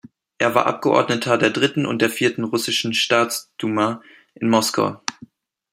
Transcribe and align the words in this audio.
Er 0.39 0.55
war 0.55 0.65
Abgeordneter 0.65 1.37
der 1.37 1.51
dritten 1.51 1.85
und 1.85 2.01
der 2.01 2.09
vierten 2.09 2.43
russischen 2.43 2.95
Staatsduma 2.95 4.01
in 4.33 4.49
Moskau. 4.49 4.99